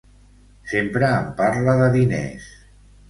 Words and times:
Sempre 0.71 1.09
em 1.17 1.29
parla 1.41 1.77
de 1.83 1.91
diners. 1.97 2.49